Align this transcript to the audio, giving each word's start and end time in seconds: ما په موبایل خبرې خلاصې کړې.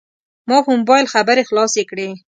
ما 0.49 0.57
په 0.65 0.69
موبایل 0.79 1.05
خبرې 1.13 1.43
خلاصې 1.49 1.83
کړې. 1.89 2.09